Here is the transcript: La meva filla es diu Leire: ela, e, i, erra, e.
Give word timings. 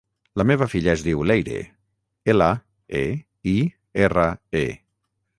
La 0.41 0.45
meva 0.51 0.67
filla 0.69 0.93
es 0.93 1.01
diu 1.07 1.19
Leire: 1.31 1.57
ela, 2.33 2.47
e, 3.01 3.03
i, 3.53 3.53
erra, 4.07 4.25
e. 4.63 4.65